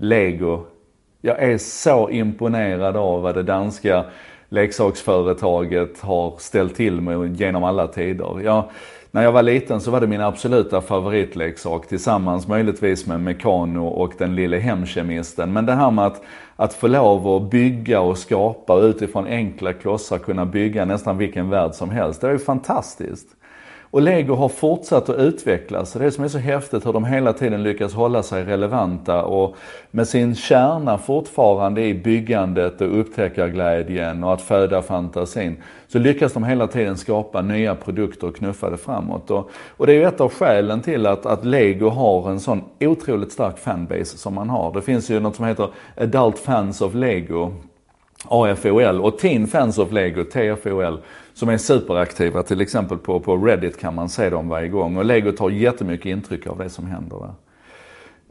Lego. 0.00 0.64
Jag 1.20 1.42
är 1.42 1.58
så 1.58 2.10
imponerad 2.10 2.96
av 2.96 3.22
vad 3.22 3.34
det 3.34 3.42
danska 3.42 4.04
leksaksföretaget 4.48 6.00
har 6.00 6.34
ställt 6.38 6.76
till 6.76 7.00
med 7.00 7.40
genom 7.40 7.64
alla 7.64 7.86
tider. 7.86 8.40
Jag, 8.44 8.64
när 9.10 9.22
jag 9.22 9.32
var 9.32 9.42
liten 9.42 9.80
så 9.80 9.90
var 9.90 10.00
det 10.00 10.06
min 10.06 10.20
absoluta 10.20 10.80
favoritleksak 10.80 11.86
tillsammans 11.86 12.48
möjligtvis 12.48 13.06
med 13.06 13.20
Mekano 13.20 13.86
och 13.86 14.12
den 14.18 14.34
lille 14.34 14.56
hemkemisten. 14.56 15.52
Men 15.52 15.66
det 15.66 15.74
här 15.74 15.90
med 15.90 16.06
att, 16.06 16.22
att 16.56 16.74
få 16.74 16.86
lov 16.86 17.28
att 17.28 17.50
bygga 17.50 18.00
och 18.00 18.18
skapa 18.18 18.80
utifrån 18.80 19.26
enkla 19.26 19.72
klossar 19.72 20.18
kunna 20.18 20.46
bygga 20.46 20.84
nästan 20.84 21.18
vilken 21.18 21.50
värld 21.50 21.74
som 21.74 21.90
helst. 21.90 22.20
Det 22.20 22.26
är 22.26 22.32
ju 22.32 22.38
fantastiskt. 22.38 23.28
Och 23.92 24.02
Lego 24.02 24.34
har 24.34 24.48
fortsatt 24.48 25.08
att 25.08 25.18
utvecklas. 25.18 25.92
Det 25.92 26.10
som 26.10 26.24
är 26.24 26.28
så 26.28 26.38
häftigt 26.38 26.86
hur 26.86 26.92
de 26.92 27.04
hela 27.04 27.32
tiden 27.32 27.62
lyckas 27.62 27.94
hålla 27.94 28.22
sig 28.22 28.44
relevanta 28.44 29.24
och 29.24 29.56
med 29.90 30.08
sin 30.08 30.34
kärna 30.34 30.98
fortfarande 30.98 31.82
i 31.82 31.94
byggandet 31.94 32.80
och 32.80 33.00
upptäckarglädjen 33.00 34.24
och 34.24 34.32
att 34.32 34.42
föda 34.42 34.82
fantasin. 34.82 35.56
Så 35.88 35.98
lyckas 35.98 36.32
de 36.32 36.44
hela 36.44 36.66
tiden 36.66 36.96
skapa 36.96 37.42
nya 37.42 37.74
produkter 37.74 38.26
och 38.26 38.36
knuffa 38.36 38.70
det 38.70 38.76
framåt. 38.76 39.30
Och, 39.30 39.50
och 39.76 39.86
det 39.86 39.92
är 39.92 39.96
ju 39.96 40.04
ett 40.04 40.20
av 40.20 40.32
skälen 40.32 40.80
till 40.80 41.06
att, 41.06 41.26
att 41.26 41.44
Lego 41.44 41.88
har 41.88 42.30
en 42.30 42.40
sån 42.40 42.64
otroligt 42.80 43.32
stark 43.32 43.58
fanbase 43.58 44.18
som 44.18 44.34
man 44.34 44.50
har. 44.50 44.72
Det 44.72 44.82
finns 44.82 45.10
ju 45.10 45.20
något 45.20 45.36
som 45.36 45.44
heter 45.44 45.68
Adult 45.96 46.38
Fans 46.38 46.80
of 46.80 46.94
Lego 46.94 47.54
AFOL 48.24 49.00
och 49.00 49.18
Teen 49.18 49.46
Fans 49.46 49.78
of 49.78 49.92
Lego, 49.92 50.24
TFOL, 50.24 50.98
som 51.34 51.48
är 51.48 51.58
superaktiva. 51.58 52.42
Till 52.42 52.60
exempel 52.60 52.98
på, 52.98 53.20
på 53.20 53.36
Reddit 53.36 53.80
kan 53.80 53.94
man 53.94 54.08
se 54.08 54.30
dem 54.30 54.48
varje 54.48 54.68
gång. 54.68 54.96
Och 54.96 55.04
Lego 55.04 55.32
tar 55.32 55.50
jättemycket 55.50 56.06
intryck 56.06 56.46
av 56.46 56.58
det 56.58 56.70
som 56.70 56.86
händer 56.86 57.16
där. 57.16 57.34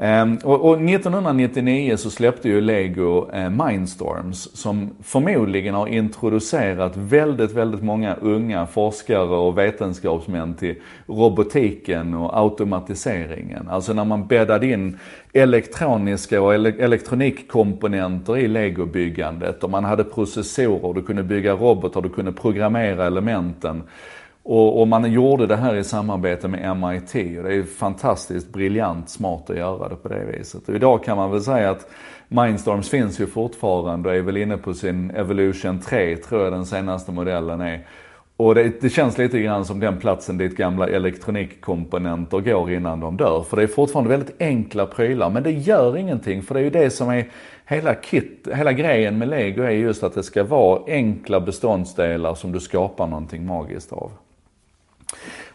Ehm, 0.00 0.38
och, 0.44 0.68
och, 0.68 0.74
1999 0.74 1.96
så 1.96 2.10
släppte 2.10 2.48
ju 2.48 2.60
Lego 2.60 3.30
eh, 3.32 3.50
Mindstorms 3.50 4.56
som 4.56 4.90
förmodligen 5.02 5.74
har 5.74 5.86
introducerat 5.86 6.96
väldigt, 6.96 7.52
väldigt 7.52 7.82
många 7.82 8.14
unga 8.14 8.66
forskare 8.66 9.36
och 9.36 9.58
vetenskapsmän 9.58 10.54
till 10.54 10.74
robotiken 11.06 12.14
och 12.14 12.38
automatiseringen. 12.38 13.68
Alltså 13.68 13.92
när 13.92 14.04
man 14.04 14.26
bäddade 14.26 14.66
in 14.66 14.98
elektroniska 15.32 16.42
och 16.42 16.54
ele 16.54 16.72
elektronikkomponenter 16.78 18.36
i 18.36 18.48
legobyggandet 18.48 19.64
och 19.64 19.70
man 19.70 19.84
hade 19.84 20.04
processorer, 20.04 20.94
du 20.94 21.02
kunde 21.02 21.22
bygga 21.22 21.52
robotar, 21.52 22.02
du 22.02 22.08
kunde 22.08 22.32
programmera 22.32 23.06
elementen. 23.06 23.82
Och, 24.50 24.80
och, 24.80 24.88
man 24.88 25.12
gjorde 25.12 25.46
det 25.46 25.56
här 25.56 25.74
i 25.74 25.84
samarbete 25.84 26.48
med 26.48 26.76
MIT 26.76 27.38
och 27.38 27.44
det 27.44 27.54
är 27.54 27.62
fantastiskt 27.62 28.52
briljant 28.52 29.10
smart 29.10 29.50
att 29.50 29.56
göra 29.56 29.88
det 29.88 29.96
på 29.96 30.08
det 30.08 30.24
viset. 30.24 30.68
Och 30.68 30.74
idag 30.74 31.04
kan 31.04 31.16
man 31.16 31.30
väl 31.30 31.40
säga 31.40 31.70
att 31.70 31.90
Mindstorms 32.28 32.90
finns 32.90 33.20
ju 33.20 33.26
fortfarande 33.26 34.08
och 34.08 34.14
är 34.14 34.20
väl 34.20 34.36
inne 34.36 34.56
på 34.56 34.74
sin 34.74 35.10
Evolution 35.10 35.80
3 35.80 36.16
tror 36.16 36.44
jag 36.44 36.52
den 36.52 36.66
senaste 36.66 37.12
modellen 37.12 37.60
är. 37.60 37.86
Och 38.36 38.54
det, 38.54 38.80
det, 38.80 38.88
känns 38.88 39.18
lite 39.18 39.40
grann 39.40 39.64
som 39.64 39.80
den 39.80 39.96
platsen 39.96 40.38
dit 40.38 40.56
gamla 40.56 40.88
elektronikkomponenter 40.88 42.40
går 42.40 42.72
innan 42.72 43.00
de 43.00 43.16
dör. 43.16 43.42
För 43.42 43.56
det 43.56 43.62
är 43.62 43.66
fortfarande 43.66 44.10
väldigt 44.10 44.36
enkla 44.40 44.86
prylar, 44.86 45.30
men 45.30 45.42
det 45.42 45.52
gör 45.52 45.96
ingenting. 45.96 46.42
För 46.42 46.54
det 46.54 46.60
är 46.60 46.64
ju 46.64 46.70
det 46.70 46.90
som 46.90 47.08
är 47.08 47.28
hela 47.66 47.94
kit, 47.94 48.48
hela 48.54 48.72
grejen 48.72 49.18
med 49.18 49.28
lego 49.28 49.62
är 49.62 49.70
just 49.70 50.02
att 50.02 50.14
det 50.14 50.22
ska 50.22 50.44
vara 50.44 50.82
enkla 50.86 51.40
beståndsdelar 51.40 52.34
som 52.34 52.52
du 52.52 52.60
skapar 52.60 53.06
någonting 53.06 53.46
magiskt 53.46 53.92
av. 53.92 54.10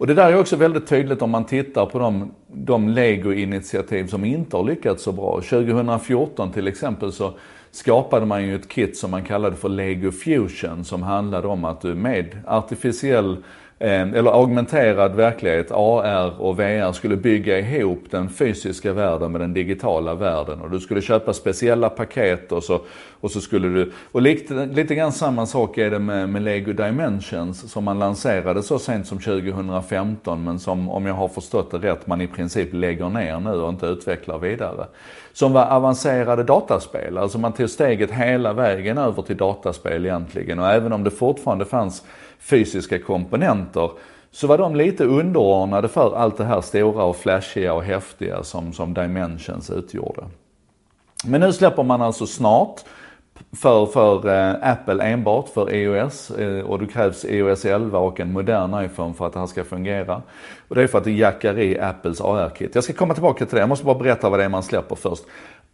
Och 0.00 0.06
det 0.06 0.14
där 0.14 0.32
är 0.32 0.38
också 0.38 0.56
väldigt 0.56 0.86
tydligt 0.86 1.22
om 1.22 1.30
man 1.30 1.44
tittar 1.44 1.86
på 1.86 1.98
de, 1.98 2.32
de 2.46 2.88
Lego-initiativ 2.88 4.06
som 4.06 4.24
inte 4.24 4.56
har 4.56 4.64
lyckats 4.64 5.02
så 5.02 5.12
bra. 5.12 5.40
2014 5.40 6.52
till 6.52 6.68
exempel 6.68 7.12
så 7.12 7.32
skapade 7.70 8.26
man 8.26 8.46
ju 8.46 8.54
ett 8.54 8.68
kit 8.68 8.96
som 8.96 9.10
man 9.10 9.24
kallade 9.24 9.56
för 9.56 9.68
Lego 9.68 10.10
Fusion 10.10 10.84
som 10.84 11.02
handlade 11.02 11.48
om 11.48 11.64
att 11.64 11.80
du 11.80 11.94
med 11.94 12.38
artificiell 12.46 13.36
Eh, 13.82 14.00
eller 14.00 14.30
augmenterad 14.30 15.14
verklighet, 15.14 15.70
AR 15.70 16.40
och 16.40 16.58
VR, 16.58 16.92
skulle 16.92 17.16
bygga 17.16 17.58
ihop 17.58 18.04
den 18.10 18.28
fysiska 18.28 18.92
världen 18.92 19.32
med 19.32 19.40
den 19.40 19.54
digitala 19.54 20.14
världen. 20.14 20.60
Och 20.60 20.70
du 20.70 20.80
skulle 20.80 21.02
köpa 21.02 21.32
speciella 21.32 21.88
paket 21.88 22.52
och 22.52 22.64
så, 22.64 22.80
och 23.20 23.30
så 23.30 23.40
skulle 23.40 23.68
du... 23.68 23.92
Och 24.12 24.22
lite, 24.22 24.66
lite 24.66 24.94
grann 24.94 25.12
samma 25.12 25.46
sak 25.46 25.78
är 25.78 25.90
det 25.90 25.98
med, 25.98 26.28
med 26.28 26.42
Lego 26.42 26.72
Dimensions 26.72 27.72
som 27.72 27.84
man 27.84 27.98
lanserade 27.98 28.62
så 28.62 28.78
sent 28.78 29.06
som 29.06 29.18
2015 29.18 30.44
men 30.44 30.58
som, 30.58 30.90
om 30.90 31.06
jag 31.06 31.14
har 31.14 31.28
förstått 31.28 31.70
det 31.70 31.78
rätt, 31.78 32.06
man 32.06 32.20
i 32.20 32.26
princip 32.26 32.68
lägger 32.72 33.08
ner 33.08 33.40
nu 33.40 33.50
och 33.50 33.68
inte 33.68 33.86
utvecklar 33.86 34.38
vidare. 34.38 34.86
Som 35.32 35.52
var 35.52 35.66
avancerade 35.66 36.44
dataspel, 36.44 37.18
alltså 37.18 37.38
man 37.38 37.52
tog 37.52 37.70
steget 37.70 38.10
hela 38.10 38.52
vägen 38.52 38.98
över 38.98 39.22
till 39.22 39.36
dataspel 39.36 40.06
egentligen. 40.06 40.58
Och 40.58 40.68
även 40.68 40.92
om 40.92 41.04
det 41.04 41.10
fortfarande 41.10 41.64
fanns 41.64 42.02
fysiska 42.40 42.98
komponenter 42.98 43.69
så 44.30 44.46
var 44.46 44.58
de 44.58 44.76
lite 44.76 45.04
underordnade 45.04 45.88
för 45.88 46.16
allt 46.16 46.36
det 46.36 46.44
här 46.44 46.60
stora 46.60 47.04
och 47.04 47.16
flashiga 47.16 47.74
och 47.74 47.84
häftiga 47.84 48.42
som, 48.42 48.72
som 48.72 48.94
Dimensions 48.94 49.70
utgjorde. 49.70 50.22
Men 51.24 51.40
nu 51.40 51.52
släpper 51.52 51.82
man 51.82 52.02
alltså 52.02 52.26
snart 52.26 52.80
för, 53.52 53.86
för 53.86 54.28
eh, 54.28 54.70
Apple 54.70 55.04
enbart, 55.04 55.48
för 55.48 55.74
iOS. 55.74 56.30
Eh, 56.30 56.64
och 56.64 56.78
det 56.78 56.86
krävs 56.86 57.24
iOS 57.24 57.64
11 57.64 57.98
och 57.98 58.20
en 58.20 58.32
modern 58.32 58.84
iPhone 58.84 59.14
för 59.14 59.26
att 59.26 59.32
det 59.32 59.38
här 59.38 59.46
ska 59.46 59.64
fungera. 59.64 60.22
Och 60.68 60.74
det 60.74 60.82
är 60.82 60.86
för 60.86 60.98
att 60.98 61.04
det 61.04 61.12
jackar 61.12 61.58
i 61.58 61.80
Apples 61.80 62.20
AR-kit. 62.20 62.74
Jag 62.74 62.84
ska 62.84 62.92
komma 62.92 63.14
tillbaka 63.14 63.46
till 63.46 63.54
det, 63.54 63.60
jag 63.60 63.68
måste 63.68 63.84
bara 63.84 63.98
berätta 63.98 64.30
vad 64.30 64.38
det 64.38 64.44
är 64.44 64.48
man 64.48 64.62
släpper 64.62 64.96
först. 64.96 65.22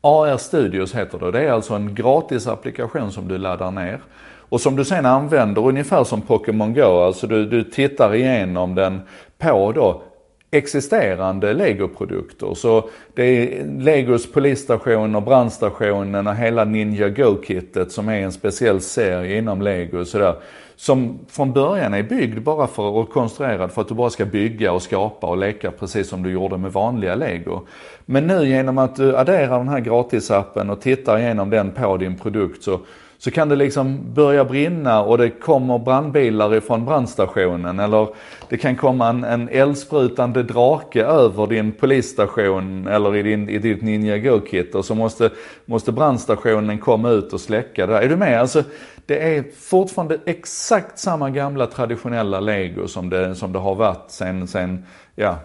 AR 0.00 0.36
Studios 0.36 0.94
heter 0.94 1.18
det. 1.18 1.30
Det 1.30 1.40
är 1.40 1.52
alltså 1.52 1.74
en 1.74 1.94
gratis 1.94 2.46
applikation 2.46 3.12
som 3.12 3.28
du 3.28 3.38
laddar 3.38 3.70
ner. 3.70 4.00
Och 4.48 4.60
som 4.60 4.76
du 4.76 4.84
sen 4.84 5.06
använder 5.06 5.66
ungefär 5.66 6.04
som 6.04 6.20
Pokémon 6.20 6.74
Go, 6.74 7.00
alltså 7.00 7.26
du, 7.26 7.46
du 7.46 7.64
tittar 7.64 8.14
igenom 8.14 8.74
den 8.74 9.00
på 9.38 9.72
då 9.72 10.02
existerande 10.50 11.54
legoprodukter. 11.54 12.54
Så 12.54 12.88
det 13.14 13.22
är 13.24 13.64
Legos 13.80 14.32
polisstation 14.32 15.14
och 15.14 15.22
brandstationen 15.22 16.26
och 16.26 16.36
hela 16.36 16.64
Ninja 16.64 17.08
Go-kittet 17.08 17.92
som 17.92 18.08
är 18.08 18.20
en 18.20 18.32
speciell 18.32 18.80
serie 18.80 19.38
inom 19.38 19.62
Lego. 19.62 20.04
Sådär, 20.04 20.34
som 20.76 21.18
från 21.28 21.52
början 21.52 21.94
är 21.94 22.02
byggd 22.02 22.42
bara 22.42 22.66
för 22.66 22.82
och 22.82 23.10
konstruerad 23.10 23.72
för 23.72 23.82
att 23.82 23.88
du 23.88 23.94
bara 23.94 24.10
ska 24.10 24.24
bygga 24.24 24.72
och 24.72 24.82
skapa 24.82 25.26
och 25.26 25.36
leka 25.36 25.70
precis 25.70 26.08
som 26.08 26.22
du 26.22 26.30
gjorde 26.30 26.58
med 26.58 26.72
vanliga 26.72 27.14
Lego. 27.14 27.60
Men 28.04 28.26
nu 28.26 28.48
genom 28.48 28.78
att 28.78 28.96
du 28.96 29.16
adderar 29.16 29.58
den 29.58 29.68
här 29.68 29.80
gratisappen 29.80 30.70
och 30.70 30.80
tittar 30.80 31.18
igenom 31.18 31.50
den 31.50 31.70
på 31.70 31.96
din 31.96 32.18
produkt 32.18 32.62
så 32.62 32.80
så 33.18 33.30
kan 33.30 33.48
det 33.48 33.56
liksom 33.56 34.14
börja 34.14 34.44
brinna 34.44 35.02
och 35.02 35.18
det 35.18 35.30
kommer 35.30 35.78
brandbilar 35.78 36.54
ifrån 36.54 36.84
brandstationen 36.84 37.80
eller 37.80 38.08
det 38.48 38.56
kan 38.56 38.76
komma 38.76 39.08
en, 39.08 39.24
en 39.24 39.48
eldsprutande 39.48 40.42
drake 40.42 41.04
över 41.04 41.46
din 41.46 41.72
polisstation 41.72 42.86
eller 42.86 43.16
i, 43.16 43.22
din, 43.22 43.48
i 43.48 43.58
ditt 43.58 43.82
Ninja 43.82 44.18
Go-kit 44.18 44.74
och 44.74 44.84
så 44.84 44.94
måste, 44.94 45.30
måste 45.64 45.92
brandstationen 45.92 46.78
komma 46.78 47.10
ut 47.10 47.32
och 47.32 47.40
släcka 47.40 47.86
det. 47.86 47.98
Är 47.98 48.08
du 48.08 48.16
med? 48.16 48.40
Alltså, 48.40 48.62
det 49.06 49.36
är 49.36 49.44
fortfarande 49.60 50.18
exakt 50.26 50.98
samma 50.98 51.30
gamla 51.30 51.66
traditionella 51.66 52.40
lego 52.40 52.88
som 52.88 53.10
det, 53.10 53.34
som 53.34 53.52
det 53.52 53.58
har 53.58 53.74
varit 53.74 54.04
sen, 54.08 54.48
sen 54.48 54.84
ja, 55.14 55.36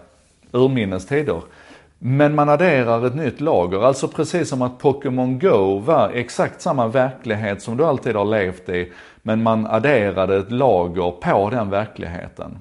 urminnes 0.52 1.06
tider. 1.06 1.42
Men 2.04 2.34
man 2.34 2.48
adderar 2.48 3.06
ett 3.06 3.14
nytt 3.14 3.40
lager, 3.40 3.84
alltså 3.84 4.08
precis 4.08 4.48
som 4.48 4.62
att 4.62 4.78
Pokémon 4.78 5.38
Go 5.38 5.78
var 5.78 6.10
exakt 6.10 6.60
samma 6.60 6.88
verklighet 6.88 7.62
som 7.62 7.76
du 7.76 7.84
alltid 7.84 8.16
har 8.16 8.24
levt 8.24 8.68
i, 8.68 8.92
men 9.22 9.42
man 9.42 9.66
adderade 9.66 10.36
ett 10.36 10.50
lager 10.50 11.10
på 11.10 11.50
den 11.50 11.70
verkligheten. 11.70 12.58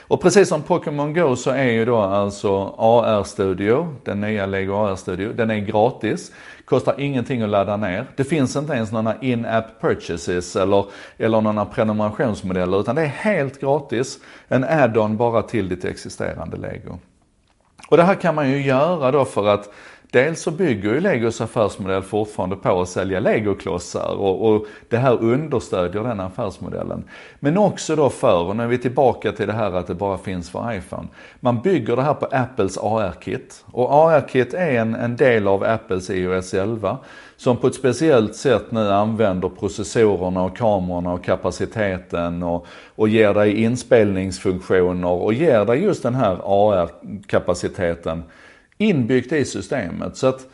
Och 0.00 0.22
precis 0.22 0.48
som 0.48 0.62
Pokémon 0.62 1.14
Go 1.14 1.36
så 1.36 1.50
är 1.50 1.70
ju 1.70 1.84
då 1.84 1.96
alltså 1.96 2.74
AR 2.78 3.24
Studio, 3.24 3.96
den 4.04 4.20
nya 4.20 4.46
Lego 4.46 4.74
AR 4.74 4.96
Studio, 4.96 5.32
den 5.32 5.50
är 5.50 5.58
gratis. 5.58 6.32
Kostar 6.64 6.94
ingenting 6.98 7.42
att 7.42 7.48
ladda 7.48 7.76
ner. 7.76 8.06
Det 8.16 8.24
finns 8.24 8.56
inte 8.56 8.72
ens 8.72 8.92
några 8.92 9.14
in-app 9.20 9.80
purchases 9.80 10.56
eller, 10.56 10.84
eller 11.18 11.40
några 11.40 11.64
prenumerationsmodeller 11.64 12.80
utan 12.80 12.94
det 12.94 13.02
är 13.02 13.06
helt 13.06 13.60
gratis. 13.60 14.18
En 14.48 14.64
add-on 14.64 15.16
bara 15.16 15.42
till 15.42 15.68
ditt 15.68 15.84
existerande 15.84 16.56
Lego. 16.56 16.98
Och 17.90 17.96
det 17.96 18.02
här 18.02 18.14
kan 18.14 18.34
man 18.34 18.50
ju 18.50 18.62
göra 18.62 19.10
då 19.10 19.24
för 19.24 19.46
att 19.46 19.72
Dels 20.12 20.42
så 20.42 20.50
bygger 20.50 20.94
ju 20.94 21.00
Legos 21.00 21.40
affärsmodell 21.40 22.02
fortfarande 22.02 22.56
på 22.56 22.80
att 22.80 22.88
sälja 22.88 23.20
legoklossar 23.20 24.14
och, 24.18 24.48
och 24.48 24.66
det 24.88 24.96
här 24.96 25.22
understödjer 25.22 26.02
den 26.02 26.20
affärsmodellen. 26.20 27.04
Men 27.40 27.58
också 27.58 27.96
då 27.96 28.10
för, 28.10 28.42
och 28.42 28.56
nu 28.56 28.62
är 28.62 28.66
vi 28.66 28.78
tillbaka 28.78 29.32
till 29.32 29.46
det 29.46 29.52
här 29.52 29.72
att 29.72 29.86
det 29.86 29.94
bara 29.94 30.18
finns 30.18 30.50
för 30.50 30.72
iPhone. 30.72 31.08
Man 31.40 31.60
bygger 31.60 31.96
det 31.96 32.02
här 32.02 32.14
på 32.14 32.26
Apples 32.26 32.78
AR-kit. 32.78 33.64
Och 33.72 33.94
AR-kit 33.94 34.54
är 34.54 34.70
en, 34.70 34.94
en 34.94 35.16
del 35.16 35.48
av 35.48 35.64
Apples 35.64 36.10
iOS 36.10 36.54
11 36.54 36.98
som 37.36 37.56
på 37.56 37.66
ett 37.66 37.74
speciellt 37.74 38.36
sätt 38.36 38.70
nu 38.70 38.88
använder 38.88 39.48
processorerna 39.48 40.42
och 40.42 40.56
kamerorna 40.56 41.12
och 41.12 41.24
kapaciteten 41.24 42.42
och, 42.42 42.66
och 42.94 43.08
ger 43.08 43.34
dig 43.34 43.62
inspelningsfunktioner 43.62 45.08
och 45.08 45.34
ger 45.34 45.64
dig 45.64 45.82
just 45.82 46.02
den 46.02 46.14
här 46.14 46.38
AR-kapaciteten 46.44 48.22
inbyggt 48.80 49.32
i 49.32 49.44
systemet. 49.44 50.16
Så 50.16 50.26
att 50.26 50.46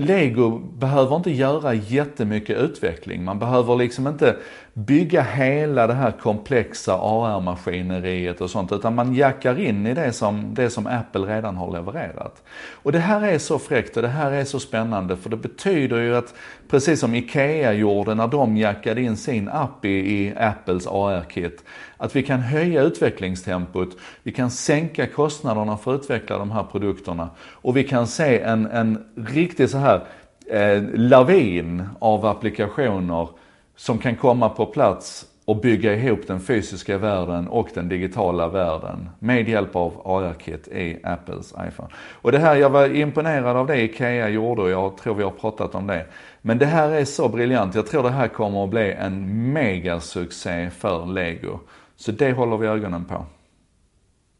Lego 0.00 0.58
behöver 0.58 1.16
inte 1.16 1.30
göra 1.30 1.74
jättemycket 1.74 2.58
utveckling. 2.58 3.24
Man 3.24 3.38
behöver 3.38 3.76
liksom 3.76 4.06
inte 4.06 4.36
bygga 4.72 5.22
hela 5.22 5.86
det 5.86 5.94
här 5.94 6.10
komplexa 6.10 6.94
AR-maskineriet 6.94 8.40
och 8.40 8.50
sånt, 8.50 8.72
utan 8.72 8.94
man 8.94 9.14
jackar 9.14 9.60
in 9.60 9.86
i 9.86 9.94
det 9.94 10.12
som, 10.12 10.54
det 10.54 10.70
som 10.70 10.86
Apple 10.86 11.20
redan 11.20 11.56
har 11.56 11.72
levererat. 11.72 12.42
Och 12.72 12.92
det 12.92 12.98
här 12.98 13.22
är 13.22 13.38
så 13.38 13.58
fräckt 13.58 13.96
och 13.96 14.02
det 14.02 14.08
här 14.08 14.32
är 14.32 14.44
så 14.44 14.60
spännande, 14.60 15.16
för 15.16 15.30
det 15.30 15.36
betyder 15.36 15.98
ju 15.98 16.16
att, 16.16 16.34
precis 16.70 17.00
som 17.00 17.14
IKEA 17.14 17.72
gjorde 17.72 18.14
när 18.14 18.28
de 18.28 18.56
jackade 18.56 19.02
in 19.02 19.16
sin 19.16 19.48
app 19.48 19.84
i, 19.84 19.88
i 19.88 20.34
Apples 20.36 20.86
AR-kit, 20.86 21.64
att 21.96 22.16
vi 22.16 22.22
kan 22.22 22.40
höja 22.40 22.82
utvecklingstempot, 22.82 23.96
vi 24.22 24.32
kan 24.32 24.50
sänka 24.50 25.06
kostnaderna 25.06 25.76
för 25.76 25.94
att 25.94 26.00
utveckla 26.00 26.38
de 26.38 26.50
här 26.50 26.62
produkterna 26.62 27.30
och 27.40 27.76
vi 27.76 27.84
kan 27.84 28.06
se 28.06 28.40
en, 28.40 28.66
en 28.66 29.04
riktig 29.16 29.70
så 29.70 29.78
här 29.88 30.00
eh, 30.46 30.82
lavin 30.94 31.88
av 31.98 32.26
applikationer 32.26 33.28
som 33.76 33.98
kan 33.98 34.16
komma 34.16 34.48
på 34.48 34.66
plats 34.66 35.26
och 35.48 35.56
bygga 35.56 35.94
ihop 35.94 36.20
den 36.26 36.40
fysiska 36.40 36.98
världen 36.98 37.48
och 37.48 37.68
den 37.74 37.88
digitala 37.88 38.48
världen 38.48 39.10
med 39.18 39.48
hjälp 39.48 39.76
av 39.76 40.02
AR-kit 40.04 40.68
i 40.68 40.98
Apples 41.02 41.54
iPhone. 41.68 41.88
Och 42.12 42.32
det 42.32 42.38
här, 42.38 42.56
jag 42.56 42.70
var 42.70 42.94
imponerad 42.94 43.56
av 43.56 43.66
det 43.66 43.82
IKEA 43.82 44.28
gjorde 44.28 44.62
och 44.62 44.70
jag 44.70 44.96
tror 44.96 45.14
vi 45.14 45.22
har 45.22 45.30
pratat 45.30 45.74
om 45.74 45.86
det. 45.86 46.06
Men 46.42 46.58
det 46.58 46.66
här 46.66 46.90
är 46.90 47.04
så 47.04 47.28
briljant. 47.28 47.74
Jag 47.74 47.86
tror 47.86 48.02
det 48.02 48.10
här 48.10 48.28
kommer 48.28 48.64
att 48.64 48.70
bli 48.70 48.92
en 48.92 49.52
megasuccé 49.52 50.70
för 50.70 51.06
Lego. 51.06 51.58
Så 51.96 52.12
det 52.12 52.32
håller 52.32 52.56
vi 52.56 52.66
ögonen 52.66 53.04
på. 53.04 53.26